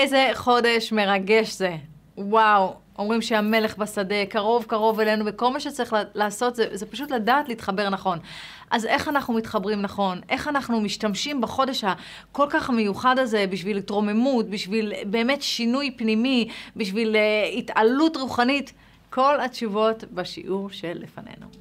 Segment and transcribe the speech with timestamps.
[0.00, 1.76] איזה חודש מרגש זה.
[2.18, 7.48] וואו, אומרים שהמלך בשדה קרוב קרוב אלינו, וכל מה שצריך לעשות זה, זה פשוט לדעת
[7.48, 8.18] להתחבר נכון.
[8.70, 10.20] אז איך אנחנו מתחברים נכון?
[10.28, 17.16] איך אנחנו משתמשים בחודש הכל כך מיוחד הזה בשביל התרוממות, בשביל באמת שינוי פנימי, בשביל
[17.16, 18.72] uh, התעלות רוחנית?
[19.10, 21.59] כל התשובות בשיעור שלפנינו.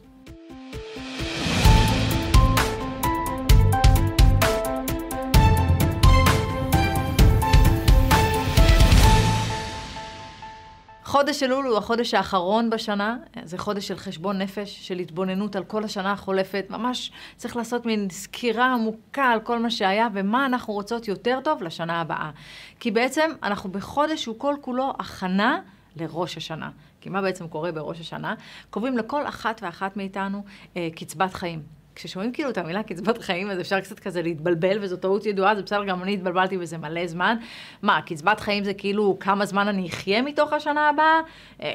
[11.10, 15.84] חודש אלול הוא החודש האחרון בשנה, זה חודש של חשבון נפש, של התבוננות על כל
[15.84, 21.08] השנה החולפת, ממש צריך לעשות מין סקירה עמוקה על כל מה שהיה ומה אנחנו רוצות
[21.08, 22.32] יותר טוב לשנה הבאה.
[22.80, 25.60] כי בעצם אנחנו בחודש שהוא כל כולו הכנה
[25.96, 26.70] לראש השנה.
[27.02, 28.34] כי מה בעצם קורה בראש השנה?
[28.70, 30.44] קובעים לכל אחת ואחת מאיתנו
[30.78, 31.79] אה, קצבת חיים.
[32.00, 35.62] כששומעים כאילו את המילה קצבת חיים, אז אפשר קצת כזה להתבלבל, וזו טעות ידועה, זה
[35.62, 37.38] בסדר, גם אני התבלבלתי בזה מלא זמן.
[37.82, 41.22] מה, קצבת חיים זה כאילו כמה זמן אני אחיה מתוך השנה הבאה?
[41.62, 41.70] אה,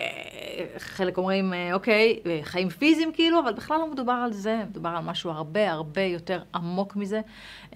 [0.78, 5.04] חלק אומרים, אה, אוקיי, חיים פיזיים כאילו, אבל בכלל לא מדובר על זה, מדובר על
[5.04, 7.20] משהו הרבה הרבה יותר עמוק מזה.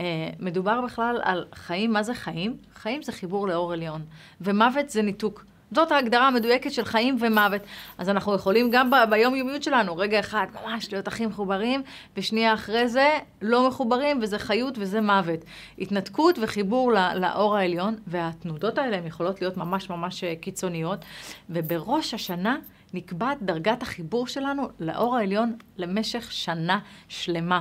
[0.01, 2.57] אה, מדובר בכלל על חיים, מה זה חיים?
[2.75, 4.03] חיים זה חיבור לאור עליון,
[4.41, 5.45] ומוות זה ניתוק.
[5.73, 7.63] זאת ההגדרה המדויקת של חיים ומוות.
[7.99, 11.83] אז אנחנו יכולים גם ב- ביומיומיות שלנו, רגע אחד ממש להיות הכי מחוברים,
[12.17, 15.41] ושנייה אחרי זה לא מחוברים, וזה חיות וזה מוות.
[15.79, 21.05] התנתקות וחיבור לאור העליון, והתנודות האלה הן יכולות להיות ממש ממש אה, קיצוניות,
[21.51, 22.57] ובראש השנה
[22.95, 27.61] נקבעת דרגת החיבור שלנו לאור העליון למשך שנה שלמה.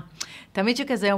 [0.52, 1.12] תמיד שכזה...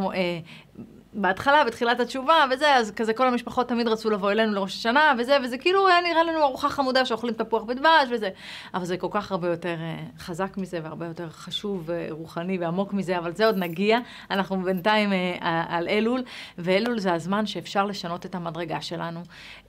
[1.16, 5.14] אה, בהתחלה, בתחילת התשובה וזה, אז כזה כל המשפחות תמיד רצו לבוא אלינו לראש השנה
[5.18, 8.30] וזה, וזה כאילו היה נראה לנו ארוחה חמודה שאוכלים תפוח בדבש וזה.
[8.74, 12.94] אבל זה כל כך הרבה יותר uh, חזק מזה והרבה יותר חשוב ורוחני uh, ועמוק
[12.94, 14.00] מזה, אבל זה עוד נגיע.
[14.32, 16.24] אנחנו בינתיים uh, על אלול,
[16.58, 19.22] ואלול זה הזמן שאפשר לשנות את המדרגה שלנו.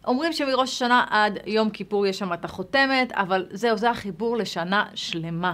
[0.06, 4.84] אומרים שמראש השנה עד יום כיפור יש שם את החותמת, אבל זהו, זה החיבור לשנה
[4.94, 5.52] שלמה.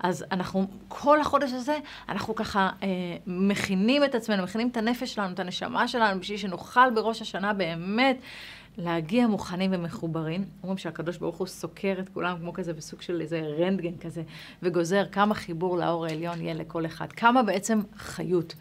[0.00, 1.78] אז אנחנו, כל החודש הזה,
[2.08, 2.88] אנחנו ככה אה,
[3.26, 8.16] מכינים את עצמנו, מכינים את הנפש שלנו, את הנשמה שלנו, בשביל שנוכל בראש השנה באמת
[8.78, 10.44] להגיע מוכנים ומחוברים.
[10.62, 14.22] אומרים שהקדוש ברוך הוא סוקר את כולם כמו כזה בסוג של איזה רנטגן כזה,
[14.62, 18.54] וגוזר כמה חיבור לאור העליון יהיה לכל אחד, כמה בעצם חיות.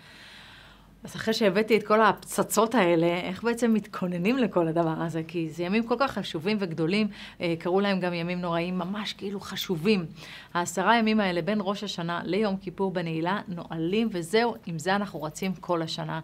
[1.03, 5.22] אז אחרי שהבאתי את כל הפצצות האלה, איך בעצם מתכוננים לכל הדבר הזה?
[5.28, 7.08] כי זה ימים כל כך חשובים וגדולים,
[7.41, 10.06] אה, קראו להם גם ימים נוראים, ממש כאילו חשובים.
[10.53, 15.56] העשרה ימים האלה בין ראש השנה ליום כיפור בנעילה נועלים, וזהו, עם זה אנחנו רצים
[15.56, 16.19] כל השנה.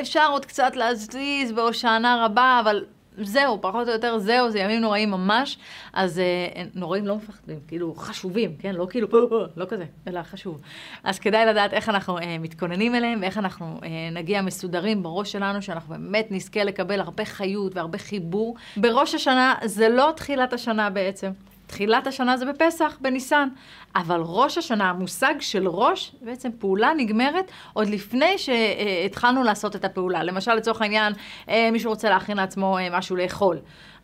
[0.00, 2.84] אפשר עוד קצת להזיז בהושענה רבה, אבל
[3.22, 5.58] זהו, פחות או יותר זהו, זה ימים נוראים ממש,
[5.92, 8.74] אז אה, נוראים לא מפחדים, כאילו חשובים, כן?
[8.74, 9.08] לא כאילו,
[9.56, 10.60] לא כזה, אלא חשוב.
[11.04, 15.62] אז כדאי לדעת איך אנחנו אה, מתכוננים אליהם, ואיך אנחנו אה, נגיע מסודרים בראש שלנו,
[15.62, 18.56] שאנחנו באמת נזכה לקבל הרבה חיות והרבה חיבור.
[18.76, 21.30] בראש השנה זה לא תחילת השנה בעצם.
[21.68, 23.48] תחילת השנה זה בפסח, בניסן.
[23.96, 30.22] אבל ראש השנה, המושג של ראש, בעצם פעולה נגמרת עוד לפני שהתחלנו לעשות את הפעולה.
[30.22, 31.12] למשל, לצורך העניין,
[31.48, 33.58] אה, מישהו רוצה להכין לעצמו אה, משהו לאכול.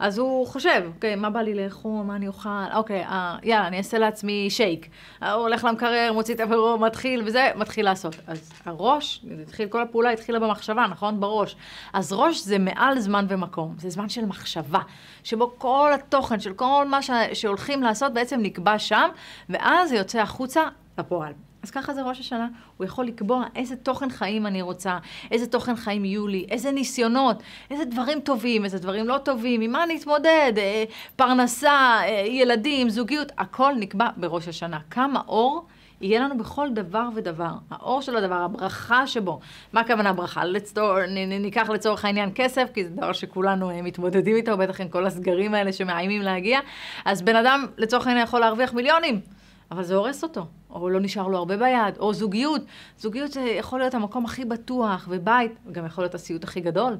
[0.04, 3.78] אז הוא חושב, אוקיי, מה בא לי לאכול, מה אני אוכל, אוקיי, אה, יאללה, אני
[3.78, 4.88] אעשה לעצמי שייק.
[5.20, 8.16] הוא הולך למקרר, מוציא את הפירו, מתחיל, וזה, מתחיל לעשות.
[8.26, 11.20] אז הראש, התחיל, כל הפעולה התחילה במחשבה, נכון?
[11.20, 11.56] בראש.
[11.93, 14.81] אז ראש זה מעל זמן ומקום, זה זמן של מחשבה,
[15.22, 17.10] שבו כל התוכן של כל מה ש...
[17.32, 19.09] שהולכים לעשות בעצם נקבע שם,
[19.48, 20.62] ואז זה יוצא החוצה
[20.98, 21.32] לפועל.
[21.64, 24.98] אז ככה זה ראש השנה, הוא יכול לקבוע איזה תוכן חיים אני רוצה,
[25.30, 29.72] איזה תוכן חיים יהיו לי, איזה ניסיונות, איזה דברים טובים, איזה דברים לא טובים, עם
[29.72, 30.84] מה אני אתמודד, אה,
[31.16, 34.78] פרנסה, אה, ילדים, זוגיות, הכל נקבע בראש השנה.
[34.91, 35.66] כמה אור
[36.00, 37.52] יהיה לנו בכל דבר ודבר.
[37.70, 39.41] האור של הדבר, הברכה שבו.
[39.72, 40.44] מה הכוונה ברכה?
[40.44, 40.96] לצדור,
[41.41, 45.54] ניקח לצורך העניין כסף, כי זה דבר שכולנו אה, מתמודדים איתו, בטח עם כל הסגרים
[45.54, 46.60] האלה שמאיימים להגיע.
[47.04, 49.44] אז בן אדם לצורך העניין יכול להרוויח מיליונים.
[49.70, 52.62] אבל זה הורס אותו, או לא נשאר לו הרבה ביד, או זוגיות.
[52.98, 56.97] זוגיות זה יכול להיות המקום הכי בטוח, ובית, גם יכול להיות הסיוט הכי גדול.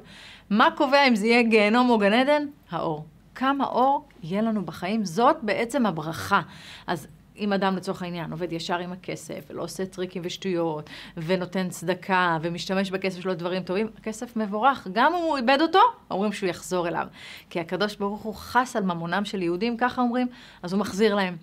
[0.49, 2.45] מה קובע אם זה יהיה גיהנום או גן עדן?
[2.69, 3.05] האור.
[3.35, 6.41] כמה אור יהיה לנו בחיים, זאת בעצם הברכה.
[6.87, 12.37] אז אם אדם לצורך העניין עובד ישר עם הכסף, ולא עושה טריקים ושטויות, ונותן צדקה,
[12.41, 14.87] ומשתמש בכסף שלו לדברים טובים, הכסף מבורך.
[14.93, 15.79] גם אם הוא איבד אותו,
[16.11, 17.07] אומרים שהוא יחזור אליו.
[17.49, 20.27] כי הקדוש ברוך הוא חס על ממונם של יהודים, ככה אומרים,
[20.63, 21.37] אז הוא מחזיר להם.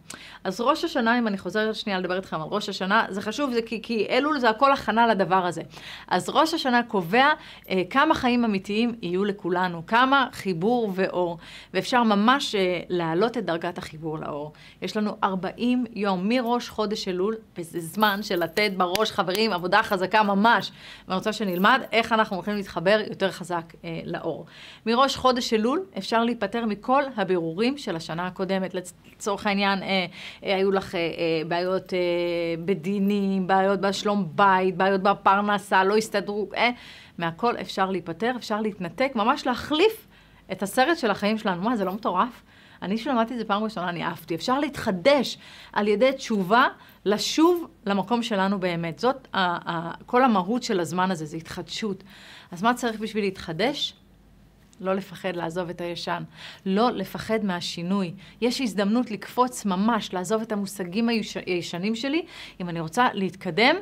[0.44, 3.62] אז ראש השנה, אם אני חוזרת שנייה לדבר איתכם על ראש השנה, זה חשוב, זה
[3.66, 5.62] כי, כי אלול זה הכל הכנה לדבר הזה.
[6.08, 7.28] אז ראש השנה קובע
[7.70, 11.38] אה, כמה חיים אמיתיים יהיו לכולנו, כמה חיבור ואור.
[11.74, 14.52] ואפשר ממש אה, להעלות את דרגת החיבור לאור.
[14.82, 19.82] יש לנו 40 60 יום מראש חודש אלול, וזה זמן של לתת בראש, חברים, עבודה
[19.82, 20.72] חזקה ממש.
[21.08, 24.46] ואני רוצה שנלמד איך אנחנו הולכים להתחבר יותר חזק אה, לאור.
[24.86, 28.74] מראש חודש אלול אפשר להיפטר מכל הבירורים של השנה הקודמת.
[28.74, 30.06] לצורך העניין, אה,
[30.44, 31.98] אה, היו לך אה, אה, בעיות אה,
[32.64, 36.70] בדינים, בעיות בשלום בית, בעיות בפרנסה, לא הסתדרו, אה,
[37.18, 40.06] מהכל אפשר להיפטר, אפשר להתנתק, ממש להחליף
[40.52, 41.62] את הסרט של החיים שלנו.
[41.62, 42.42] מה, זה לא מטורף?
[42.82, 44.34] אני שלמדתי את זה פעם ראשונה, אני אהבתי.
[44.34, 45.38] אפשר להתחדש
[45.72, 46.66] על ידי תשובה,
[47.04, 48.98] לשוב למקום שלנו באמת.
[48.98, 52.04] זאת ה- ה- כל המהות של הזמן הזה, זה התחדשות.
[52.50, 53.94] אז מה צריך בשביל להתחדש?
[54.80, 56.22] לא לפחד לעזוב את הישן,
[56.66, 58.14] לא לפחד מהשינוי.
[58.40, 61.08] יש הזדמנות לקפוץ ממש, לעזוב את המושגים
[61.46, 62.24] הישנים שלי.
[62.60, 63.76] אם אני רוצה להתקדם,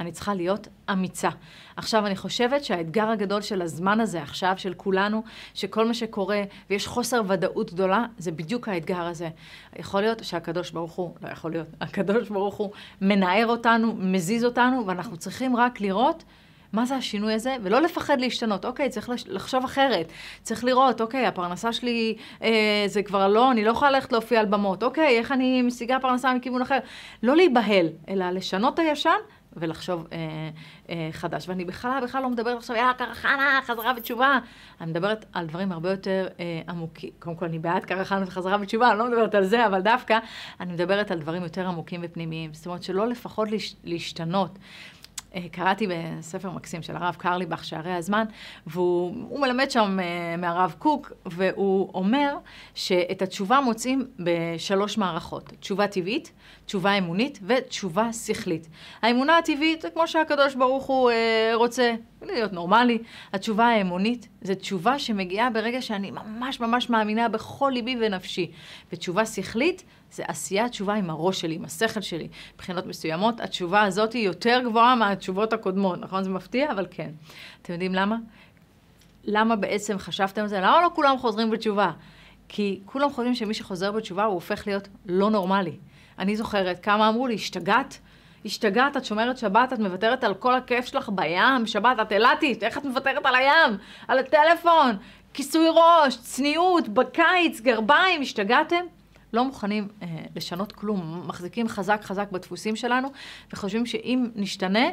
[0.00, 1.28] אני צריכה להיות אמיצה.
[1.76, 5.22] עכשיו, אני חושבת שהאתגר הגדול של הזמן הזה עכשיו, של כולנו,
[5.54, 9.28] שכל מה שקורה ויש חוסר ודאות גדולה, זה בדיוק האתגר הזה.
[9.76, 12.70] יכול להיות שהקדוש ברוך הוא, לא יכול להיות, הקדוש ברוך הוא
[13.00, 16.24] מנער אותנו, מזיז אותנו, ואנחנו צריכים רק לראות
[16.74, 18.64] מה זה השינוי הזה, ולא לפחד להשתנות.
[18.64, 20.12] אוקיי, צריך לחשוב אחרת.
[20.42, 24.46] צריך לראות, אוקיי, הפרנסה שלי אה, זה כבר לא, אני לא יכולה ללכת להופיע על
[24.46, 24.82] במות.
[24.82, 26.78] אוקיי, איך אני משיגה פרנסה מכיוון אחר?
[27.22, 29.10] לא להיבהל, אלא לשנות את הישן
[29.56, 30.18] ולחשוב אה,
[30.90, 31.48] אה, חדש.
[31.48, 34.38] ואני בכלל, בכלל לא מדברת עכשיו, יאללה, קרחנה, חזרה בתשובה.
[34.80, 37.10] אני מדברת על דברים הרבה יותר אה, עמוקים.
[37.18, 40.18] קודם כל, אני בעד קרחנה וחזרה בתשובה, אני לא מדברת על זה, אבל דווקא
[40.60, 42.54] אני מדברת על דברים יותר עמוקים ופנימיים.
[42.54, 44.58] זאת אומרת, שלא לפחות להש, להשתנות.
[45.34, 48.24] אה, קראתי בספר מקסים של הרב קרליבך, שערי הזמן,
[48.66, 52.36] והוא מלמד שם אה, מהרב קוק, והוא אומר
[52.74, 55.52] שאת התשובה מוצאים בשלוש מערכות.
[55.60, 56.32] תשובה טבעית,
[56.66, 58.68] תשובה אמונית ותשובה שכלית.
[59.02, 62.98] האמונה הטבעית זה כמו שהקדוש ברוך הוא אה, רוצה להיות נורמלי.
[63.32, 68.50] התשובה האמונית זה תשובה שמגיעה ברגע שאני ממש ממש מאמינה בכל ליבי ונפשי.
[68.92, 72.28] ותשובה שכלית זה עשיית תשובה עם הראש שלי, עם השכל שלי.
[72.54, 76.24] מבחינות מסוימות, התשובה הזאת היא יותר גבוהה מהתשובות הקודמות, נכון?
[76.24, 77.10] זה מפתיע, אבל כן.
[77.62, 78.16] אתם יודעים למה?
[79.24, 80.60] למה בעצם חשבתם על זה?
[80.60, 81.90] למה לא כולם חוזרים בתשובה?
[82.48, 85.76] כי כולם חושבים שמי שחוזר בתשובה הוא הופך להיות לא נורמלי.
[86.18, 87.98] אני זוכרת כמה אמרו לי, השתגעת?
[88.44, 92.78] השתגעת, את שומרת שבת, את מוותרת על כל הכיף שלך בים, שבת, את אילתית, איך
[92.78, 93.76] את מוותרת על הים?
[94.08, 94.96] על הטלפון,
[95.34, 98.84] כיסוי ראש, צניעות, בקיץ, גרביים, השתגעתם?
[99.34, 103.08] לא מוכנים אה, לשנות כלום, מחזיקים חזק חזק בדפוסים שלנו,
[103.52, 104.84] וחושבים שאם נשתנה,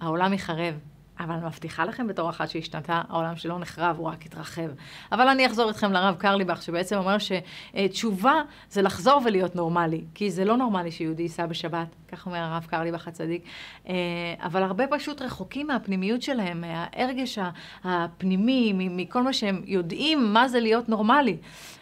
[0.00, 0.74] העולם יחרב.
[1.20, 4.68] אבל אני מבטיחה לכם בתור אחת שהשתנתה, העולם שלא נחרב, הוא רק התרחב.
[5.12, 10.44] אבל אני אחזור איתכם לרב קרליבך, שבעצם אומר שתשובה זה לחזור ולהיות נורמלי, כי זה
[10.44, 13.42] לא נורמלי שיהודי ייסע בשבת, כך אומר הרב קרליבך הצדיק,
[13.88, 13.94] אה,
[14.38, 17.38] אבל הרבה פשוט רחוקים מהפנימיות שלהם, מההרגש
[17.84, 21.36] הפנימי, מכל מה שהם יודעים מה זה להיות נורמלי.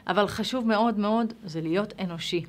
[0.07, 2.45] אבל חשוב מאוד מאוד זה להיות אנושי.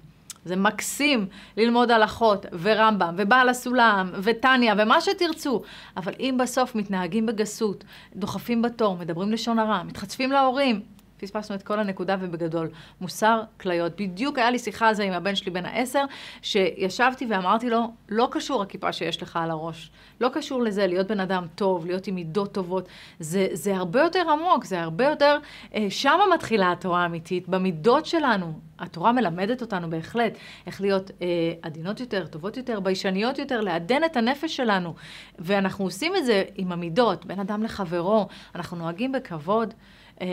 [0.49, 1.25] זה מקסים
[1.57, 5.61] ללמוד הלכות, ורמב"ם, ובעל הסולם, וטניה, ומה שתרצו.
[5.97, 7.83] אבל אם בסוף מתנהגים בגסות,
[8.15, 10.81] דוחפים בתור, מדברים לשון הרע, מתחצפים להורים,
[11.19, 12.69] פספסנו את כל הנקודה ובגדול.
[13.01, 14.01] מוסר כליות.
[14.01, 16.05] בדיוק היה לי שיחה על זה עם הבן שלי בן העשר,
[16.41, 19.91] שישבתי ואמרתי לו, לא קשור הכיפה שיש לך על הראש.
[20.21, 22.87] לא קשור לזה, להיות בן אדם טוב, להיות עם מידות טובות.
[23.19, 25.37] זה, זה הרבה יותר עמוק, זה הרבה יותר...
[25.75, 28.59] אה, שמה מתחילה התורה האמיתית, במידות שלנו.
[28.79, 30.33] התורה מלמדת אותנו בהחלט
[30.67, 31.27] איך להיות אה,
[31.61, 34.93] עדינות יותר, טובות יותר, ביישניות יותר, לעדן את הנפש שלנו.
[35.39, 39.73] ואנחנו עושים את זה עם המידות, בין אדם לחברו, אנחנו נוהגים בכבוד.
[40.21, 40.27] אה,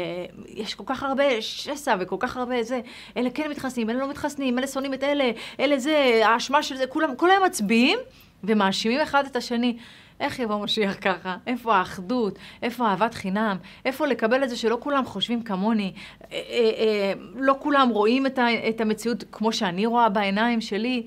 [0.48, 2.80] יש כל כך הרבה שסע וכל כך הרבה זה,
[3.16, 6.86] אלה כן מתחסנים, אלה לא מתחסנים, אלה שונאים את אלה, אלה זה, האשמה של זה,
[6.86, 7.98] כולם, כולם מצביעים
[8.44, 9.76] ומאשימים אחד את השני.
[10.20, 11.36] איך יבוא משיח ככה?
[11.46, 12.38] איפה האחדות?
[12.62, 13.56] איפה אהבת חינם?
[13.84, 15.92] איפה לקבל את זה שלא כולם חושבים כמוני?
[16.32, 18.26] אה, אה, לא כולם רואים
[18.68, 21.06] את המציאות כמו שאני רואה בעיניים שלי?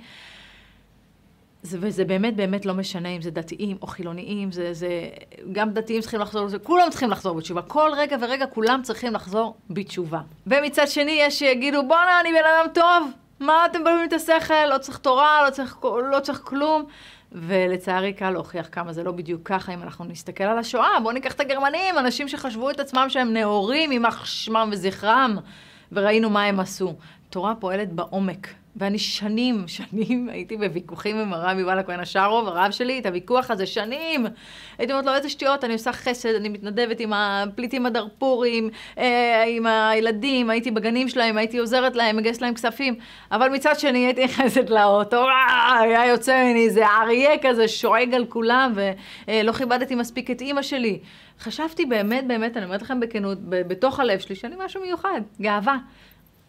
[1.63, 5.09] זה, וזה באמת באמת לא משנה אם זה דתיים או חילוניים, זה, זה,
[5.51, 7.61] גם דתיים צריכים לחזור לזה, כולם צריכים לחזור בתשובה.
[7.61, 10.21] כל רגע ורגע כולם צריכים לחזור בתשובה.
[10.47, 14.77] ומצד שני יש שיגידו, בואנה, אני בן אדם טוב, מה אתם מבלבלים את השכל, לא
[14.77, 15.77] צריך תורה, לא צריך,
[16.11, 16.85] לא צריך כלום.
[17.31, 20.99] ולצערי קל להוכיח כמה זה לא בדיוק ככה אם אנחנו נסתכל על השואה.
[21.03, 25.37] בואו ניקח את הגרמנים, אנשים שחשבו את עצמם שהם נאורים, יימח שמם וזכרם,
[25.91, 26.95] וראינו מה הם עשו.
[27.29, 28.47] תורה פועלת בעומק.
[28.75, 33.65] ואני שנים, שנים הייתי בוויכוחים עם הרב יובל הכהן השארוב, הרב שלי, את הוויכוח הזה
[33.65, 34.25] שנים.
[34.77, 39.65] הייתי אומרת לו, איזה שטויות, אני עושה חסד, אני מתנדבת עם הפליטים הדרפורים, אה, עם
[39.65, 42.95] הילדים, הייתי בגנים שלהם, הייתי עוזרת להם, מגייסת להם כספים.
[43.31, 45.25] אבל מצד שני הייתי נכנסת לאוטו,
[45.79, 48.73] היה יוצא ממני איזה אריה כזה, שואג על כולם,
[49.27, 50.99] ולא כיבדתי מספיק את אימא שלי.
[51.39, 55.77] חשבתי באמת, באמת, אני אומרת לכם בכנות, בתוך הלב שלי, שאני משהו מיוחד, גאווה.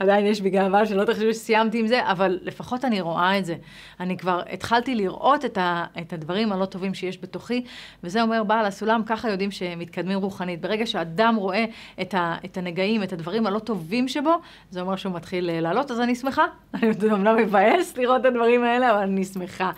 [0.00, 3.56] עדיין יש בי גאווה שלא תחשבו שסיימתי עם זה, אבל לפחות אני רואה את זה.
[4.00, 7.64] אני כבר התחלתי לראות את, ה, את הדברים הלא טובים שיש בתוכי,
[8.04, 10.60] וזה אומר בעל הסולם, ככה יודעים שמתקדמים רוחנית.
[10.60, 11.64] ברגע שאדם רואה
[12.00, 14.34] את, ה, את הנגעים, את הדברים הלא טובים שבו,
[14.70, 16.44] זה אומר שהוא מתחיל לעלות, אז אני שמחה.
[16.74, 19.70] אני אומנם מבאס לראות את הדברים האלה, אבל אני שמחה.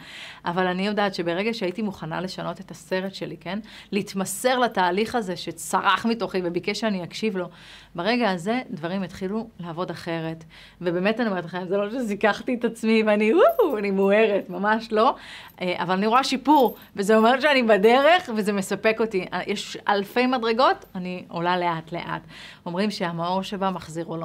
[0.45, 3.59] אבל אני יודעת שברגע שהייתי מוכנה לשנות את הסרט שלי, כן?
[3.93, 7.49] להתמסר לתהליך הזה שצרח מתוכי וביקש שאני אקשיב לו,
[7.95, 10.45] ברגע הזה דברים התחילו לעבוד אחרת.
[10.81, 15.15] ובאמת אני אומרת לכם, זה לא שזיככתי את עצמי ואני, וואו, אני מוארת, ממש לא.
[15.61, 19.27] אה, אבל אני רואה שיפור, וזה אומר שאני בדרך וזה מספק אותי.
[19.33, 22.23] אה, יש אלפי מדרגות, אני עולה לאט-לאט.
[22.67, 24.17] אומרים שהמאור שבה מחזירו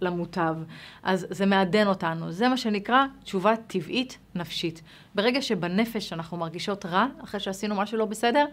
[0.00, 0.54] למוטב.
[1.02, 2.32] אז זה מעדן אותנו.
[2.32, 4.82] זה מה שנקרא תשובה טבעית נפשית.
[5.14, 8.46] ברגע שבנפש אנחנו מרגישות רע, אחרי שעשינו משהו לא בסדר,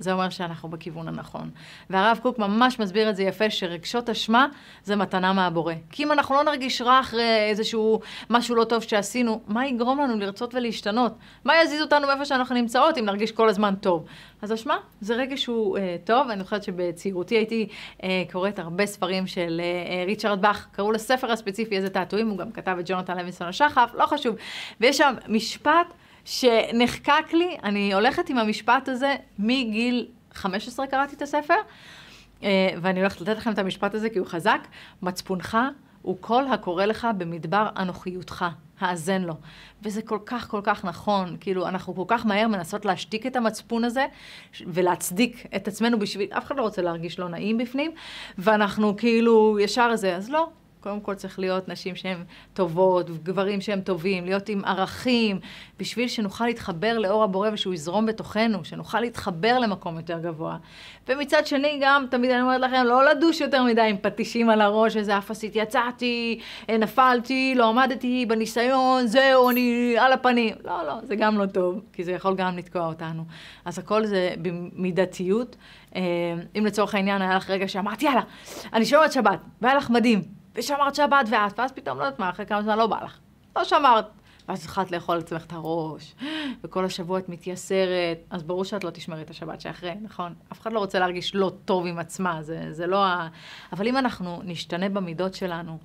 [0.00, 1.50] זה אומר שאנחנו בכיוון הנכון.
[1.90, 4.46] והרב קוק ממש מסביר את זה יפה, שרגשות אשמה
[4.84, 5.74] זה מתנה מהבורא.
[5.90, 10.16] כי אם אנחנו לא נרגיש רע אחרי איזשהו משהו לא טוב שעשינו, מה יגרום לנו
[10.16, 11.12] לרצות ולהשתנות?
[11.44, 14.04] מה יזיז אותנו מאיפה שאנחנו נמצאות אם נרגיש כל הזמן טוב?
[14.42, 17.68] אז אשמה זה רגש שהוא אה, טוב, אני חושבת שבצעירותי הייתי
[18.02, 22.38] אה, קוראת הרבה ספרים של אה, אה ריצ'רד באך, קראו לספר הספציפי איזה תעתועים, הוא
[22.38, 24.36] גם כתב את ג'ונתן לוינסון השחף, לא חשוב.
[24.80, 31.54] ויש שם משפט שנחקק לי, אני הולכת עם המשפט הזה מגיל 15 קראתי את הספר,
[32.42, 34.60] אה, ואני הולכת לתת לכם את המשפט הזה כי הוא חזק.
[35.02, 35.58] מצפונך
[36.02, 38.44] הוא כל הקורא לך במדבר אנוכיותך,
[38.80, 39.34] האזן לו.
[39.82, 43.84] וזה כל כך כל כך נכון, כאילו, אנחנו כל כך מהר מנסות להשתיק את המצפון
[43.84, 44.06] הזה
[44.66, 47.90] ולהצדיק את עצמנו בשביל, אף אחד לא רוצה להרגיש לא נעים בפנים,
[48.38, 50.50] ואנחנו כאילו ישר זה, אז לא,
[50.80, 55.40] קודם כל צריך להיות נשים שהן טובות, גברים שהם טובים, להיות עם ערכים,
[55.78, 60.56] בשביל שנוכל להתחבר לאור הבורא ושהוא יזרום בתוכנו, שנוכל להתחבר למקום יותר גבוה.
[61.08, 64.96] ומצד שני גם, תמיד אני אומרת לכם, לא לדוש יותר מדי עם פטישים על הראש,
[64.96, 70.54] איזה אף עשית, יצאתי, אה, נפלתי, לא עמדתי בניסיון, זהו, אני על הפנים.
[70.64, 73.24] לא, לא, זה גם לא טוב, כי זה יכול גם לתקוע אותנו.
[73.64, 75.56] אז הכל זה במידתיות.
[75.96, 76.02] אה,
[76.58, 78.22] אם לצורך העניין היה לך רגע שאמרת, יאללה,
[78.72, 80.39] אני שומרת שבת, והיה לך מדהים.
[80.54, 83.18] ושמרת שבת ואת, ואז פתאום, לא יודעת מה, אחרי כמה זמן לא בא לך.
[83.56, 84.06] לא שמרת.
[84.48, 86.14] ואז התחלת לאכול לעצמך את הראש,
[86.64, 90.34] וכל השבוע את מתייסרת, אז ברור שאת לא תשמרי את השבת שאחרי, נכון?
[90.52, 93.28] אף אחד לא רוצה להרגיש לא טוב עם עצמה, זה, זה לא ה...
[93.72, 95.78] אבל אם אנחנו נשתנה במידות שלנו,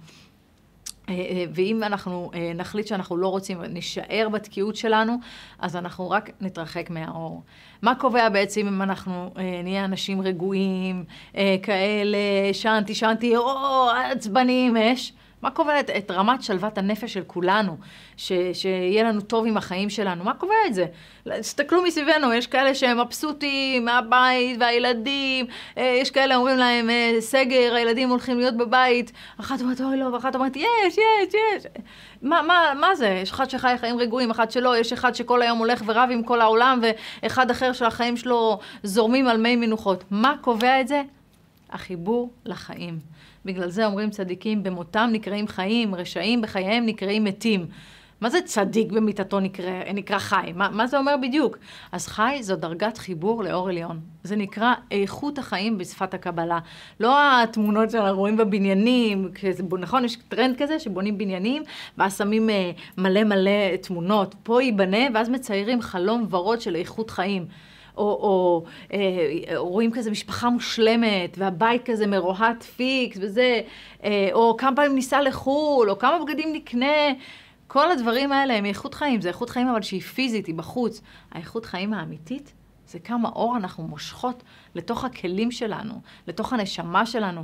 [1.54, 5.16] ואם אנחנו אה, נחליט שאנחנו לא רוצים, נישאר בתקיעות שלנו,
[5.60, 7.44] אז אנחנו רק נתרחק מהאור.
[7.82, 9.34] מה קובע בעצם אם אנחנו
[9.64, 11.04] נהיה אנשים רגועים,
[11.64, 12.18] כאלה,
[12.54, 15.14] שנתי, שנתי, או עצבניים אש?
[15.46, 17.78] מה קובע את, את רמת שלוות הנפש של כולנו,
[18.18, 20.24] ש, שיהיה לנו טוב עם החיים שלנו?
[20.24, 20.86] מה קובע את זה?
[21.40, 25.46] תסתכלו מסביבנו, יש כאלה שהם מבסוטים מהבית והילדים,
[25.78, 30.06] אה, יש כאלה אומרים להם אה, סגר, הילדים הולכים להיות בבית, אחת אומרת אוי לא,
[30.06, 31.64] ואחת אומרת יש, יש, יש.
[32.22, 33.08] מה, מה, מה זה?
[33.08, 36.42] יש אחד שחי חיים רגועים, אחד שלא, יש אחד שכל היום הולך ורב עם כל
[36.42, 36.82] העולם,
[37.24, 40.04] ואחד אחר שהחיים שלו זורמים על מי מנוחות.
[40.12, 41.02] מה קובע את זה?
[41.76, 43.00] החיבור לחיים.
[43.46, 47.68] בגלל זה אומרים צדיקים, במותם נקראים חיים, רשעים בחייהם נקראים מתים.
[48.22, 50.52] מה זה צדיק במיטתו נקרא, נקרא חי?
[50.56, 51.58] מה, מה זה אומר בדיוק?
[51.92, 54.00] אז חי זו דרגת חיבור לאור עליון.
[54.24, 56.60] זה נקרא איכות החיים בשפת הקבלה.
[57.00, 60.06] לא התמונות שאנחנו רואים בבניינים, כזה, נכון?
[60.06, 61.64] יש טרנד כזה שבונים בניינים,
[61.98, 64.36] ואז שמים אה, מלא מלא תמונות.
[64.44, 67.46] פה ייבנה, ואז מציירים חלום ורוד של איכות חיים.
[67.98, 73.62] או, או אה, רואים כזה משפחה מושלמת, והבית כזה מרוהט פיקס וזה,
[74.04, 76.96] אה, או כמה פעמים ניסע לחו"ל, או כמה בגדים נקנה.
[77.68, 81.02] כל הדברים האלה הם איכות חיים, זה איכות חיים אבל שהיא פיזית, היא בחוץ.
[81.32, 82.54] האיכות חיים האמיתית
[82.88, 84.44] זה כמה אור אנחנו מושכות
[84.76, 85.94] לתוך הכלים שלנו,
[86.28, 87.42] לתוך הנשמה שלנו.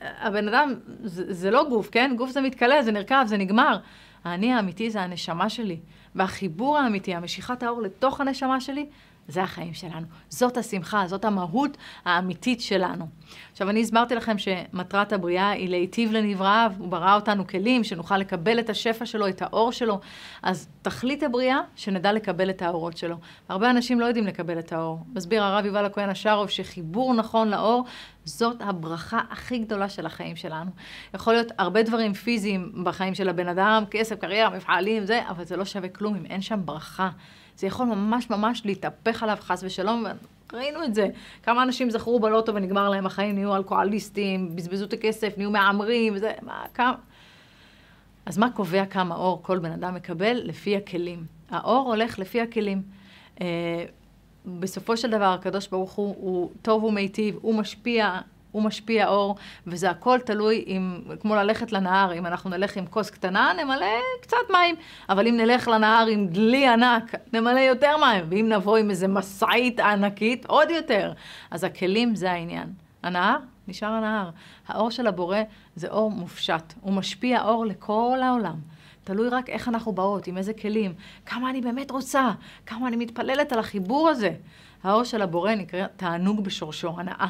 [0.00, 0.74] הבן אדם,
[1.04, 2.14] זה, זה לא גוף, כן?
[2.16, 3.78] גוף זה מתכלה, זה נרקב, זה נגמר.
[4.24, 5.78] האני האמיתי זה הנשמה שלי.
[6.14, 8.86] והחיבור האמיתי, המשיכת האור לתוך הנשמה שלי,
[9.28, 10.06] זה החיים שלנו.
[10.28, 13.06] זאת השמחה, זאת המהות האמיתית שלנו.
[13.52, 18.58] עכשיו, אני הסברתי לכם שמטרת הבריאה היא להיטיב לנבראיו, הוא ברא אותנו כלים, שנוכל לקבל
[18.58, 20.00] את השפע שלו, את האור שלו.
[20.42, 23.16] אז תכלית הבריאה, שנדע לקבל את האורות שלו.
[23.48, 24.98] הרבה אנשים לא יודעים לקבל את האור.
[25.14, 27.84] מסביר הרב יובל הכהן השארוב שחיבור נכון לאור,
[28.24, 30.70] זאת הברכה הכי גדולה של החיים שלנו.
[31.14, 35.56] יכול להיות הרבה דברים פיזיים בחיים של הבן אדם, כסף, קריירה, מפעלים, זה, אבל זה
[35.56, 37.10] לא שווה כלום אם אין שם ברכה.
[37.56, 40.04] זה יכול ממש ממש להתהפך עליו חס ושלום,
[40.52, 41.08] ראינו את זה.
[41.42, 46.32] כמה אנשים זכרו בלוטו ונגמר להם החיים, נהיו אלכוהוליסטים, בזבזו את הכסף, נהיו מהמרים, וזה,
[46.42, 46.94] מה, כמה...
[48.26, 50.40] אז מה קובע כמה אור כל בן אדם מקבל?
[50.44, 51.24] לפי הכלים.
[51.50, 52.82] האור הולך לפי הכלים.
[53.40, 53.84] אה,
[54.46, 58.18] בסופו של דבר, הקדוש ברוך הוא, הוא טוב ומיטיב, הוא משפיע
[58.52, 63.10] הוא משפיע אור, וזה הכל תלוי אם, כמו ללכת לנהר, אם אנחנו נלך עם כוס
[63.10, 63.86] קטנה, נמלא
[64.20, 64.74] קצת מים,
[65.08, 69.80] אבל אם נלך לנהר עם דלי ענק, נמלא יותר מים, ואם נבוא עם איזה משאית
[69.80, 71.12] ענקית, עוד יותר.
[71.50, 72.72] אז הכלים זה העניין.
[73.02, 73.36] הנהר,
[73.68, 74.30] נשאר הנהר.
[74.68, 75.38] האור של הבורא
[75.76, 78.56] זה אור מופשט, הוא משפיע אור לכל העולם.
[79.04, 80.94] תלוי רק איך אנחנו באות, עם איזה כלים,
[81.26, 82.30] כמה אני באמת רוצה,
[82.66, 84.30] כמה אני מתפללת על החיבור הזה.
[84.82, 87.26] האור של הבורא נקרא תענוג בשורשו, הנאה.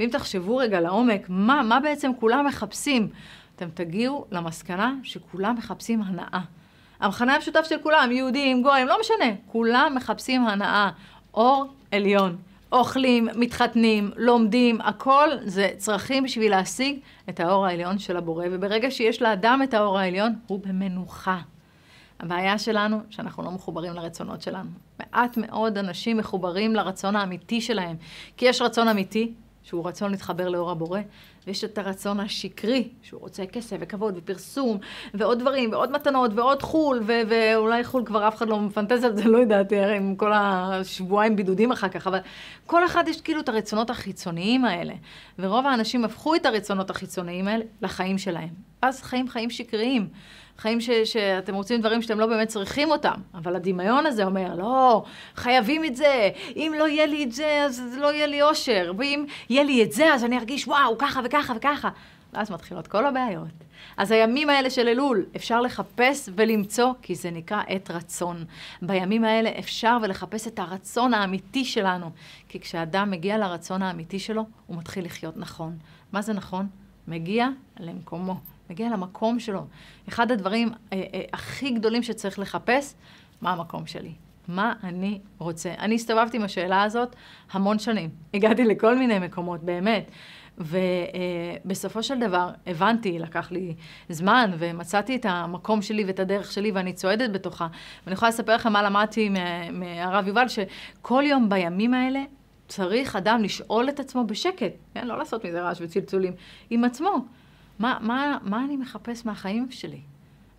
[0.00, 3.08] ואם תחשבו רגע לעומק, מה, מה בעצם כולם מחפשים,
[3.56, 6.40] אתם תגיעו למסקנה שכולם מחפשים הנאה.
[7.00, 10.90] המכנה המשותף של כולם, יהודים, גויים, לא משנה, כולם מחפשים הנאה.
[11.34, 12.36] אור עליון.
[12.72, 19.22] אוכלים, מתחתנים, לומדים, הכל זה צרכים בשביל להשיג את האור העליון של הבורא, וברגע שיש
[19.22, 21.38] לאדם את האור העליון, הוא במנוחה.
[22.20, 24.70] הבעיה שלנו, שאנחנו לא מחוברים לרצונות שלנו.
[24.98, 27.96] מעט מאוד אנשים מחוברים לרצון האמיתי שלהם,
[28.36, 31.00] כי יש רצון אמיתי, שהוא רצון להתחבר לאור הבורא,
[31.46, 34.78] ויש את הרצון השקרי, שהוא רוצה כסף וכבוד ופרסום,
[35.14, 39.16] ועוד דברים, ועוד מתנות, ועוד חו"ל, ו- ואולי חו"ל כבר אף אחד לא מפנטז על
[39.16, 42.18] זה, לא יודעת, עם כל השבועיים בידודים אחר כך, אבל
[42.66, 44.94] כל אחד יש כאילו את הרצונות החיצוניים האלה,
[45.38, 48.48] ורוב האנשים הפכו את הרצונות החיצוניים האלה לחיים שלהם.
[48.82, 50.08] אז חיים חיים שקריים.
[50.60, 55.04] חיים ש, שאתם רוצים דברים שאתם לא באמת צריכים אותם, אבל הדמיון הזה אומר, לא,
[55.36, 59.24] חייבים את זה, אם לא יהיה לי את זה, אז לא יהיה לי אושר, ואם
[59.50, 61.88] יהיה לי את זה, אז אני ארגיש, וואו, ככה וככה וככה.
[62.32, 63.48] ואז מתחילות כל הבעיות.
[63.96, 68.44] אז הימים האלה של אלול, אפשר לחפש ולמצוא, כי זה נקרא עת רצון.
[68.82, 72.10] בימים האלה אפשר ולחפש את הרצון האמיתי שלנו.
[72.48, 75.78] כי כשאדם מגיע לרצון האמיתי שלו, הוא מתחיל לחיות נכון.
[76.12, 76.66] מה זה נכון?
[77.08, 77.48] מגיע
[77.80, 78.34] למקומו.
[78.70, 79.66] מגיע למקום שלו.
[80.08, 82.94] אחד הדברים אה, אה, הכי גדולים שצריך לחפש,
[83.40, 84.12] מה המקום שלי?
[84.48, 85.74] מה אני רוצה?
[85.78, 87.16] אני הסתובבתי עם השאלה הזאת
[87.52, 88.10] המון שנים.
[88.34, 90.10] הגעתי לכל מיני מקומות, באמת.
[90.58, 93.74] ובסופו אה, של דבר הבנתי, לקח לי
[94.08, 97.66] זמן, ומצאתי את המקום שלי ואת הדרך שלי, ואני צועדת בתוכה.
[98.04, 99.30] ואני יכולה לספר לכם מה למדתי
[99.72, 102.20] מהרב יובל, שכל יום בימים האלה
[102.68, 105.06] צריך אדם לשאול את עצמו בשקט, כן?
[105.06, 106.32] לא לעשות מזה רעש וצלצולים,
[106.70, 107.24] עם עצמו.
[107.80, 110.00] מה, מה, מה אני מחפש מהחיים שלי?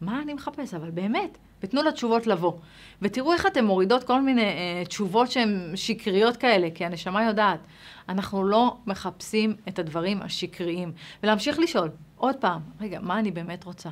[0.02, 0.74] מה אני מחפש?
[0.74, 2.54] אבל באמת, ותנו לתשובות לבוא.
[3.02, 7.60] ותראו איך אתן מורידות כל מיני אה, תשובות שהן שקריות כאלה, כי הנשמה יודעת.
[8.10, 10.92] אנחנו לא מחפשים את הדברים השקריים.
[11.24, 11.90] ולהמשיך לשאול,
[12.22, 13.90] עוד פעם, רגע, מה אני באמת רוצה?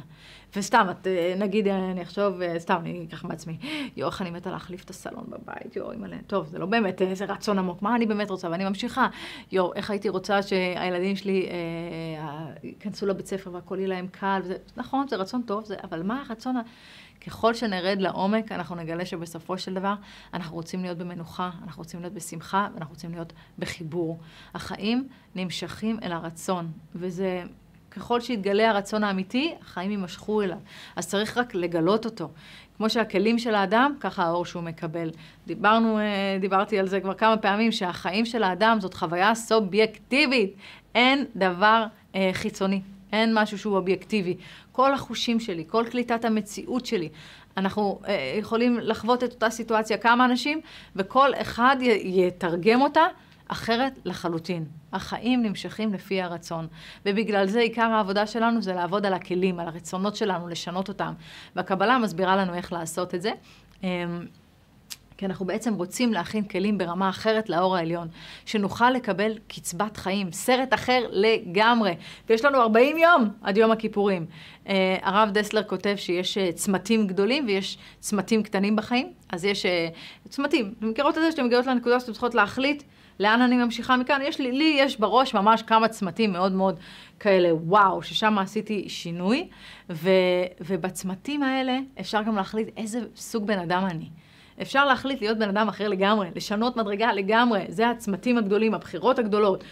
[0.55, 3.57] וסתם, את, אה, נגיד, אני אחשוב, אה, סתם, אני אקח מעצמי,
[3.97, 7.25] יואו, איך אני מתה להחליף את הסלון בבית, יואו, אימא'לה, טוב, זה לא באמת איזה
[7.25, 8.49] רצון עמוק, מה אני באמת רוצה?
[8.49, 9.07] ואני ממשיכה,
[9.51, 14.55] יואו, איך הייתי רוצה שהילדים שלי אה, ייכנסו לבית ספר והכל יהיה להם קל, וזה,
[14.77, 16.61] נכון, זה רצון טוב, זה, אבל מה הרצון ה...
[17.25, 19.93] ככל שנרד לעומק, אנחנו נגלה שבסופו של דבר
[20.33, 24.19] אנחנו רוצים להיות במנוחה, אנחנו רוצים להיות בשמחה, ואנחנו רוצים להיות בחיבור.
[24.53, 27.43] החיים נמשכים אל הרצון, וזה
[27.99, 30.57] ככל שיתגלה הרצון האמיתי, החיים יימשכו אליו.
[30.95, 32.29] אז צריך רק לגלות אותו.
[32.77, 35.09] כמו שהכלים של האדם, ככה האור שהוא מקבל.
[35.47, 40.53] דיברנו, אה, דיברתי על זה כבר כמה פעמים, שהחיים של האדם זאת חוויה סובייקטיבית.
[40.95, 41.85] אין דבר
[42.15, 42.81] אה, חיצוני,
[43.13, 44.35] אין משהו שהוא אובייקטיבי.
[44.71, 47.09] כל החושים שלי, כל קליטת המציאות שלי,
[47.57, 50.61] אנחנו אה, יכולים לחוות את אותה סיטואציה כמה אנשים,
[50.95, 53.05] וכל אחד יתרגם אותה
[53.51, 54.65] אחרת לחלוטין.
[54.93, 56.67] החיים נמשכים לפי הרצון,
[57.05, 61.13] ובגלל זה עיקר העבודה שלנו זה לעבוד על הכלים, על הרצונות שלנו, לשנות אותם.
[61.55, 63.31] והקבלה מסבירה לנו איך לעשות את זה.
[63.83, 64.25] אמ,
[65.19, 68.07] כי אנחנו בעצם רוצים להכין כלים ברמה אחרת לאור העליון,
[68.45, 71.95] שנוכל לקבל קצבת חיים, סרט אחר לגמרי.
[72.29, 74.25] ויש לנו 40 יום עד יום הכיפורים.
[74.65, 74.69] Uh,
[75.01, 80.73] הרב דסלר כותב שיש uh, צמתים גדולים ויש צמתים קטנים בחיים, אז יש uh, צמתים.
[80.77, 82.83] אתם מכירות את זה שאתם מגיעות לנקודה שאתם צריכות להחליט
[83.19, 84.21] לאן אני ממשיכה מכאן?
[84.23, 86.79] יש לי, לי יש בראש ממש כמה צמתים מאוד מאוד
[87.19, 89.47] כאלה, וואו, ששם עשיתי שינוי,
[89.89, 90.09] ו,
[90.59, 94.09] ובצמתים האלה אפשר גם להחליט איזה סוג בן אדם אני.
[94.61, 99.63] אפשר להחליט להיות בן אדם אחר לגמרי, לשנות מדרגה לגמרי, זה הצמתים הגדולים, הבחירות הגדולות.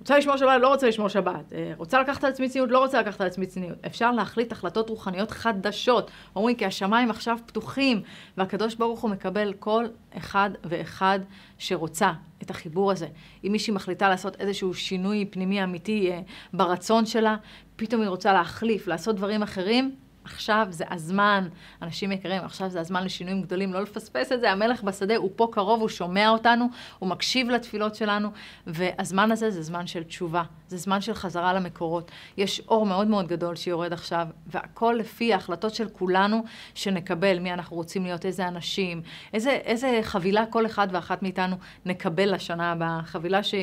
[0.00, 1.52] רוצה לשמור שבת, לא רוצה לשמור שבת.
[1.52, 3.78] אה, רוצה לקחת על עצמי צניעות, לא רוצה לקחת על עצמי צניעות.
[3.86, 6.10] אפשר להחליט החלטות רוחניות חדשות.
[6.36, 8.02] אומרים כי השמיים עכשיו פתוחים,
[8.36, 9.84] והקדוש ברוך הוא מקבל כל
[10.16, 11.18] אחד ואחד
[11.58, 13.06] שרוצה את החיבור הזה.
[13.44, 16.20] אם מישהי מחליטה לעשות איזשהו שינוי פנימי אמיתי אה,
[16.52, 17.36] ברצון שלה,
[17.76, 19.94] פתאום היא רוצה להחליף, לעשות דברים אחרים,
[20.32, 21.48] עכשיו זה הזמן,
[21.82, 25.48] אנשים יקרים, עכשיו זה הזמן לשינויים גדולים, לא לפספס את זה, המלך בשדה הוא פה
[25.52, 26.66] קרוב, הוא שומע אותנו,
[26.98, 28.28] הוא מקשיב לתפילות שלנו,
[28.66, 32.10] והזמן הזה זה זמן של תשובה, זה זמן של חזרה למקורות.
[32.36, 37.76] יש אור מאוד מאוד גדול שיורד עכשיו, והכל לפי ההחלטות של כולנו שנקבל, מי אנחנו
[37.76, 43.42] רוצים להיות, איזה אנשים, איזה, איזה חבילה כל אחד ואחת מאיתנו נקבל לשנה הבאה, חבילה
[43.42, 43.54] ש...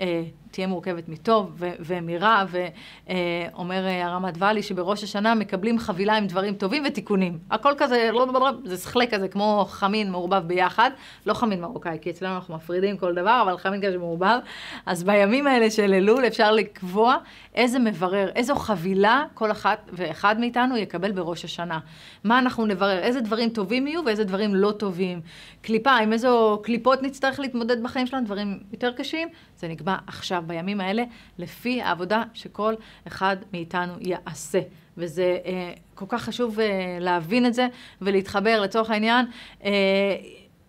[0.00, 0.22] אה,
[0.54, 6.54] תהיה מורכבת מטוב ו- ומרע, ואומר אה, הרמת ואלי שבראש השנה מקבלים חבילה עם דברים
[6.54, 7.38] טובים ותיקונים.
[7.50, 10.90] הכל כזה, לא, לא, זה שכלי כזה, כמו חמין מעורבב ביחד,
[11.26, 14.38] לא חמין מרוקאי, כי אצלנו אנחנו מפרידים כל דבר, אבל חמין כזה מעורבב.
[14.86, 17.16] אז בימים האלה של אלול אפשר לקבוע
[17.54, 21.78] איזה מברר, איזו חבילה כל אחת ואחד מאיתנו יקבל בראש השנה.
[22.24, 25.20] מה אנחנו נברר, איזה דברים טובים יהיו ואיזה דברים לא טובים.
[25.62, 30.80] קליפה, עם איזו קליפות נצטרך להתמודד בחיים שלנו, דברים יותר קשים, זה נקבע עכשיו, בימים
[30.80, 31.02] האלה,
[31.38, 32.74] לפי העבודה שכל
[33.06, 34.60] אחד מאיתנו יעשה.
[34.98, 37.66] וזה אה, כל כך חשוב אה, להבין את זה
[38.02, 39.26] ולהתחבר לצורך העניין.
[39.64, 39.70] אה,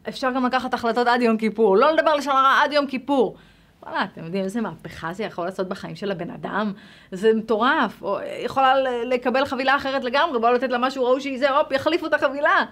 [0.09, 3.37] אפשר גם לקחת החלטות עד יום כיפור, לא לדבר לשון הרע עד יום כיפור.
[3.83, 6.73] וואלה, אתם יודעים איזה מהפכה זה יכול לעשות בחיים של הבן אדם?
[7.11, 8.01] זה מטורף.
[8.01, 8.73] או יכולה
[9.05, 12.65] לקבל חבילה אחרת לגמרי, בואו לתת לה משהו, ראו שהיא זה, הופ, יחליפו את החבילה.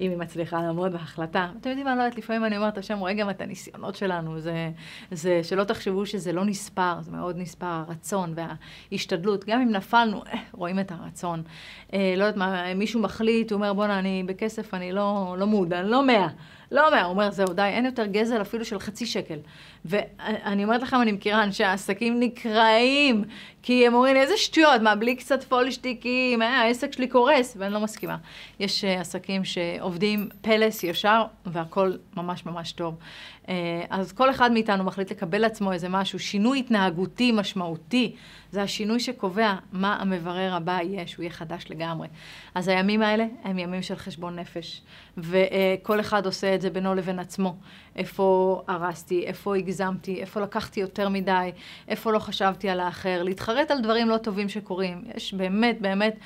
[0.00, 1.48] אם היא מצליחה לעמוד בהחלטה.
[1.60, 4.40] אתם יודעים מה, לא יודעת, לפעמים אני אומרת, השם רואה גם את הניסיונות שלנו.
[4.40, 4.70] זה,
[5.10, 9.44] זה שלא תחשבו שזה לא נספר, זה מאוד נספר, הרצון וההשתדלות.
[9.44, 11.42] גם אם נפלנו, אה, רואים את הרצון.
[11.92, 15.82] אה, לא יודעת מה, מישהו מחליט, הוא אומר, בואנה, אני בכסף, אני לא, לא מודע,
[15.82, 16.28] לא מאה.
[16.72, 19.38] לא אומר, הוא אומר, זהו, די, אין יותר גזל אפילו של חצי שקל.
[19.84, 23.24] ואני אומרת לכם, אני מכירה אנשי העסקים נקרעים,
[23.62, 27.80] כי הם אומרים, איזה שטויות, מה, בלי קצת פולשטיקים, אה, העסק שלי קורס, ואני לא
[27.80, 28.16] מסכימה.
[28.60, 32.94] יש uh, עסקים שעובדים פלס ישר, והכול ממש ממש טוב.
[33.50, 33.52] Uh,
[33.90, 38.16] אז כל אחד מאיתנו מחליט לקבל לעצמו איזה משהו, שינוי התנהגותי משמעותי.
[38.52, 42.08] זה השינוי שקובע מה המברר הבא יהיה, שהוא יהיה חדש לגמרי.
[42.54, 44.82] אז הימים האלה הם ימים של חשבון נפש,
[45.18, 47.56] וכל אחד עושה את זה בינו לבין עצמו.
[47.96, 51.50] איפה הרסתי, איפה הגזמתי, איפה לקחתי יותר מדי,
[51.88, 55.04] איפה לא חשבתי על האחר, להתחרט על דברים לא טובים שקורים.
[55.16, 56.16] יש באמת, באמת...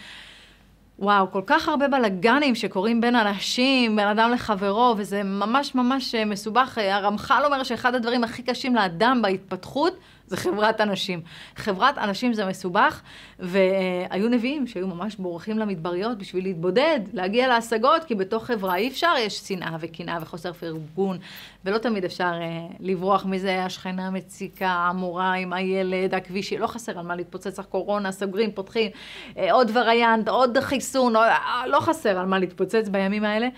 [0.98, 6.78] וואו, כל כך הרבה בלאגנים שקורים בין אנשים, בין אדם לחברו, וזה ממש ממש מסובך.
[6.78, 9.96] הרמח"ל אומר שאחד הדברים הכי קשים לאדם בהתפתחות
[10.34, 11.20] זה חברת אנשים.
[11.56, 13.00] חברת אנשים זה מסובך,
[13.38, 19.12] והיו נביאים שהיו ממש בורחים למדבריות בשביל להתבודד, להגיע להשגות, כי בתוך חברה אי אפשר,
[19.18, 21.18] יש שנאה וקנאה וחוסר פרגון,
[21.64, 27.06] ולא תמיד אפשר uh, לברוח מזה, השכנה מציקה, המורה עם הילד, הכביש, לא חסר על
[27.06, 31.20] מה להתפוצץ, הקורונה, סוגרים, פותחים, uh, עוד וריאנט, עוד חיסון, uh,
[31.66, 33.48] לא חסר על מה להתפוצץ בימים האלה.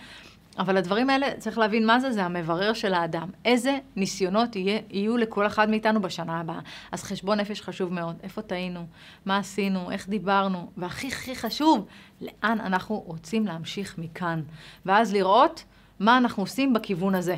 [0.59, 3.31] אבל הדברים האלה, צריך להבין מה זה, זה המברר של האדם.
[3.45, 6.61] איזה ניסיונות יהיה, יהיו לכל אחד מאיתנו בשנה הבאה.
[6.93, 8.17] אז חשבון נפש חשוב מאוד.
[8.23, 8.87] איפה טעינו?
[9.27, 9.91] מה עשינו?
[9.91, 10.71] איך דיברנו?
[10.77, 11.87] והכי הכי חשוב,
[12.21, 14.43] לאן אנחנו רוצים להמשיך מכאן.
[14.87, 15.65] ואז לראות
[16.01, 17.37] מה אנחנו עושים בכיוון הזה.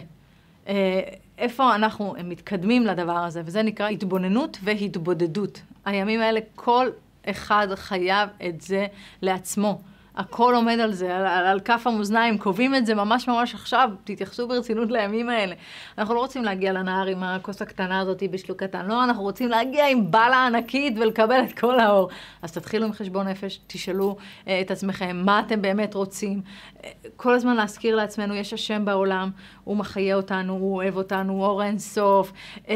[0.68, 1.00] אה,
[1.38, 5.62] איפה אנחנו מתקדמים לדבר הזה, וזה נקרא התבוננות והתבודדות.
[5.84, 6.88] הימים האלה, כל
[7.30, 8.86] אחד חייב את זה
[9.22, 9.80] לעצמו.
[10.18, 13.90] הכל עומד על זה, על, על, על כף המאזניים, קובעים את זה ממש ממש עכשיו,
[14.04, 15.54] תתייחסו ברצינות לימים האלה.
[15.98, 19.88] אנחנו לא רוצים להגיע לנהר עם הכוס הקטנה הזאת בשלוק קטן, לא, אנחנו רוצים להגיע
[19.88, 22.08] עם בלה ענקית ולקבל את כל האור.
[22.42, 26.40] אז תתחילו עם חשבון נפש, תשאלו uh, את עצמכם מה אתם באמת רוצים.
[26.42, 29.30] Uh, כל הזמן להזכיר לעצמנו, יש השם בעולם,
[29.64, 32.32] הוא מחיה אותנו, הוא אוהב אותנו, הוא אור אינסוף.
[32.56, 32.68] Uh,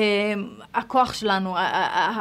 [0.74, 1.55] הכוח שלנו,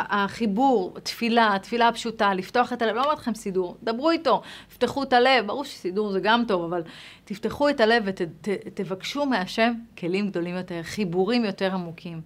[0.09, 4.41] החיבור, תפילה, תפילה הפשוטה, לפתוח את הלב, לא אומרת לכם סידור, דברו איתו,
[4.73, 6.81] פתחו את הלב, ברור שסידור זה גם טוב, אבל
[7.25, 12.21] תפתחו את הלב ותבקשו מהשם כלים גדולים יותר, חיבורים יותר עמוקים.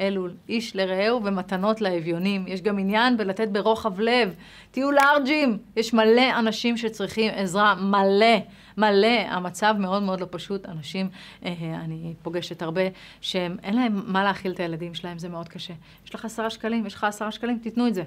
[0.00, 2.44] אלול, איש לרעהו ומתנות לאביונים.
[2.48, 4.34] יש גם עניין בלתת ברוחב לב.
[4.70, 5.58] תהיו לארג'ים.
[5.76, 8.36] יש מלא אנשים שצריכים עזרה, מלא,
[8.76, 9.20] מלא.
[9.28, 10.68] המצב מאוד מאוד לא פשוט.
[10.68, 11.08] אנשים,
[11.44, 11.52] אה,
[11.84, 12.82] אני פוגשת הרבה,
[13.20, 15.74] שהם, אין להם מה להאכיל את הילדים שלהם, זה מאוד קשה.
[16.06, 18.02] יש לך עשרה שקלים, יש לך עשרה שקלים, תיתנו את זה.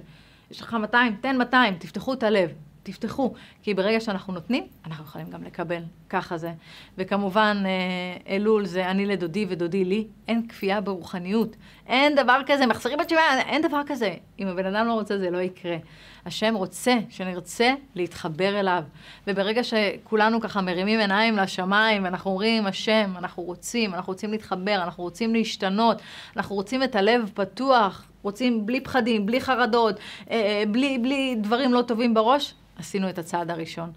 [0.52, 2.54] יש לך 200, תן 200, תפתחו את הלב.
[2.92, 5.82] תפתחו, כי ברגע שאנחנו נותנים, אנחנו יכולים גם לקבל.
[6.10, 6.52] ככה זה.
[6.98, 10.08] וכמובן, אה, אלול זה אני לדודי ודודי לי.
[10.28, 11.56] אין כפייה ברוחניות.
[11.88, 14.14] אין דבר כזה, מחזירים בתשובה, אין דבר כזה.
[14.40, 15.78] אם הבן אדם לא רוצה, זה לא יקרה.
[16.26, 18.84] השם רוצה שנרצה להתחבר אליו.
[19.28, 25.04] וברגע שכולנו ככה מרימים עיניים לשמיים, ואנחנו אומרים, השם, אנחנו רוצים, אנחנו רוצים להתחבר, אנחנו
[25.04, 26.02] רוצים להשתנות,
[26.38, 31.74] אנחנו רוצים את הלב פתוח, רוצים בלי פחדים, בלי חרדות, אה, אה, בלי, בלי דברים
[31.74, 33.92] לא טובים בראש, עשינו את הצעד הראשון.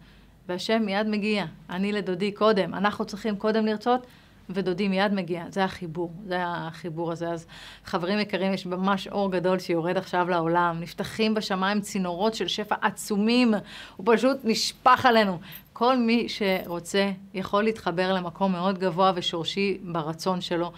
[0.48, 1.44] והשם מיד מגיע.
[1.70, 2.74] אני לדודי קודם.
[2.74, 4.06] אנחנו צריכים קודם לרצות,
[4.50, 5.44] ודודי מיד מגיע.
[5.48, 7.30] זה החיבור, זה החיבור הזה.
[7.30, 7.46] אז
[7.84, 10.76] חברים יקרים, יש ממש אור גדול שיורד עכשיו לעולם.
[10.80, 13.54] נפתחים בשמיים צינורות של שפע עצומים.
[13.96, 15.38] הוא פשוט נשפך עלינו.
[15.72, 20.72] כל מי שרוצה יכול להתחבר למקום מאוד גבוה ושורשי ברצון שלו.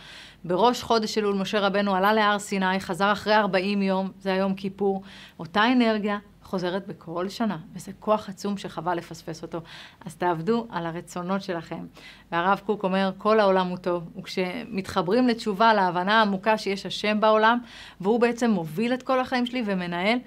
[0.44, 5.02] בראש חודש אלול משה רבנו עלה להר סיני, חזר אחרי 40 יום, זה היום כיפור.
[5.38, 6.18] אותה אנרגיה,
[6.54, 9.60] חוזרת בכל שנה, וזה כוח עצום שחבל לפספס אותו.
[10.04, 11.86] אז תעבדו על הרצונות שלכם.
[12.32, 17.58] והרב קוק אומר, כל העולם הוא טוב, וכשמתחברים לתשובה, להבנה העמוקה שיש השם בעולם,
[18.00, 20.18] והוא בעצם מוביל את כל החיים שלי ומנהל,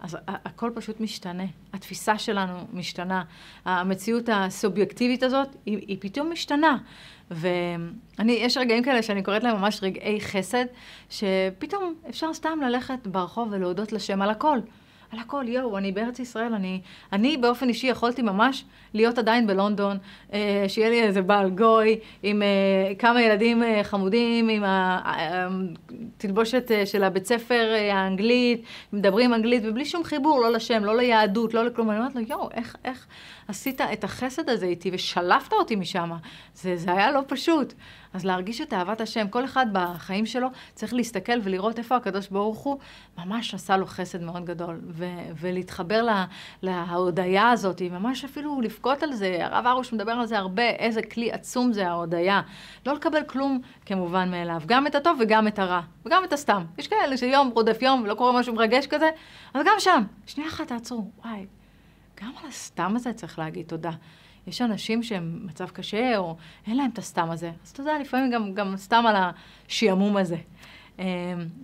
[0.00, 1.44] אז הכל פשוט משתנה.
[1.72, 3.22] התפיסה שלנו משתנה.
[3.64, 6.78] המציאות הסובייקטיבית הזאת, היא, היא פתאום משתנה.
[7.30, 10.64] ואני, יש רגעים כאלה שאני קוראת להם ממש רגעי חסד,
[11.10, 14.58] שפתאום אפשר סתם ללכת ברחוב ולהודות לשם על הכל.
[15.14, 16.80] על הכל, יואו, אני בארץ ישראל, אני,
[17.12, 19.98] אני באופן אישי יכולתי ממש להיות עדיין בלונדון,
[20.32, 26.86] אה, שיהיה לי איזה בעל גוי, עם אה, כמה ילדים אה, חמודים, עם התלבושת אה,
[26.86, 31.64] של הבית ספר אה, האנגלית, מדברים אנגלית, ובלי שום חיבור, לא לשם, לא ליהדות, לא
[31.64, 31.90] לכלום.
[31.90, 33.06] אני אומרת לו, יואו, איך, איך
[33.48, 36.10] עשית את החסד הזה איתי ושלפת אותי משם?
[36.54, 37.74] זה, זה היה לא פשוט.
[38.14, 42.58] אז להרגיש את אהבת השם, כל אחד בחיים שלו צריך להסתכל ולראות איפה הקדוש ברוך
[42.58, 42.78] הוא
[43.18, 44.80] ממש עשה לו חסד מאוד גדול.
[44.88, 45.04] ו-
[45.40, 46.24] ולהתחבר לה-
[46.62, 49.38] להודיה הזאת, ממש אפילו לבכות על זה.
[49.40, 52.40] הרב ארוש מדבר על זה הרבה, איזה כלי עצום זה ההודיה.
[52.86, 56.64] לא לקבל כלום כמובן מאליו, גם את הטוב וגם את הרע, וגם את הסתם.
[56.78, 59.10] יש כאלה שיום רודף יום ולא קורה משהו מרגש כזה,
[59.54, 61.46] אז גם שם, שנייה אחת תעצרו, וואי,
[62.22, 63.90] גם על הסתם הזה צריך להגיד תודה.
[64.46, 67.50] יש אנשים שהם במצב קשה, או אין להם את הסתם הזה.
[67.64, 69.16] אז אתה יודע, לפעמים גם, גם סתם על
[69.68, 70.36] השעמום הזה.
[70.98, 71.04] אמ,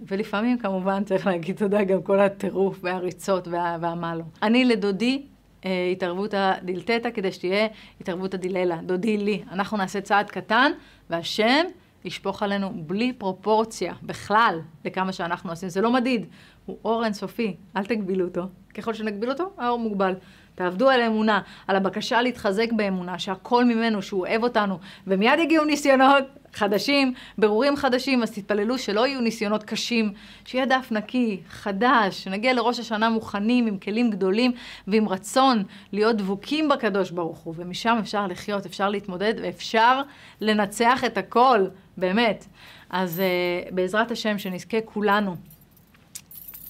[0.07, 4.25] ולפעמים כמובן צריך להגיד תודה גם כל הטירוף והריצות וה, והמה לא.
[4.43, 5.23] אני לדודי
[5.65, 7.67] אה, התערבותא דילתתא כדי שתהיה
[8.01, 9.43] התערבותא דיללה, דודי לי.
[9.53, 10.73] אנחנו נעשה צעד קטן,
[11.11, 11.65] והשם
[12.05, 15.69] ישפוך עלינו בלי פרופורציה בכלל לכמה שאנחנו עושים.
[15.69, 16.27] זה לא מדיד,
[16.67, 18.43] הוא אור אינסופי, אל תגבילו אותו.
[18.75, 20.15] ככל שנגביל אותו, האור מוגבל.
[20.61, 26.25] תעבדו על האמונה, על הבקשה להתחזק באמונה, שהכל ממנו, שהוא אוהב אותנו, ומיד יגיעו ניסיונות
[26.53, 30.13] חדשים, ברורים חדשים, אז תתפללו שלא יהיו ניסיונות קשים,
[30.45, 34.53] שיהיה דף נקי, חדש, שנגיע לראש השנה מוכנים, עם כלים גדולים
[34.89, 40.03] ועם רצון להיות דבוקים בקדוש ברוך הוא, ומשם אפשר לחיות, אפשר להתמודד ואפשר
[40.41, 42.47] לנצח את הכל, באמת.
[42.91, 43.23] אז
[43.69, 45.37] uh, בעזרת השם, שנזכה כולנו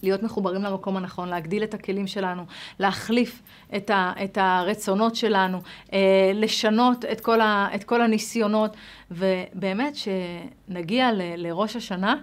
[0.02, 2.42] להיות מחוברים למקום הנכון, להגדיל את הכלים שלנו,
[2.78, 3.42] להחליף
[3.76, 5.60] את, ה, את הרצונות שלנו,
[5.92, 8.76] אה, לשנות את כל, ה, את כל הניסיונות,
[9.10, 12.14] ובאמת שנגיע ל, לראש השנה.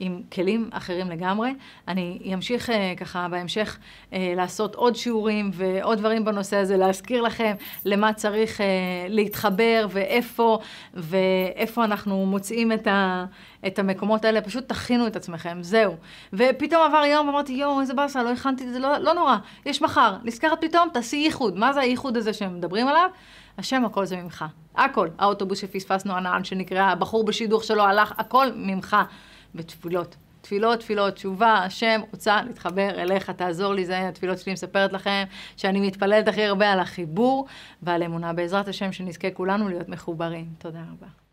[0.00, 1.54] עם כלים אחרים לגמרי.
[1.88, 3.78] אני אמשיך אה, ככה בהמשך
[4.12, 8.66] אה, לעשות עוד שיעורים ועוד דברים בנושא הזה, להזכיר לכם למה צריך אה,
[9.08, 10.58] להתחבר ואיפה,
[10.94, 13.24] ואיפה אנחנו מוצאים את, ה,
[13.66, 14.40] את המקומות האלה.
[14.40, 15.96] פשוט תכינו את עצמכם, זהו.
[16.32, 19.36] ופתאום עבר יום, אמרתי, יואו, איזה באסה, לא הכנתי את זה, לא, לא נורא,
[19.66, 20.16] יש מחר.
[20.24, 21.56] נזכרת פתאום, תעשי ייחוד.
[21.56, 23.10] מה זה הייחוד הזה שהם מדברים עליו?
[23.58, 24.44] השם, הכל זה ממך.
[24.76, 25.08] הכל.
[25.18, 28.96] האוטובוס שפספסנו, הנען שנקרא, הבחור בשידוך שלו הלך, הכל ממך.
[29.54, 30.16] בתפילות.
[30.40, 35.24] תפילות, תפילות, תשובה, השם רוצה להתחבר אליך, תעזור לי, זה התפילות שלי מספרת לכם,
[35.56, 37.46] שאני מתפללת הכי הרבה על החיבור
[37.82, 38.32] ועל אמונה.
[38.32, 40.46] בעזרת השם שנזכה כולנו להיות מחוברים.
[40.58, 41.29] תודה רבה.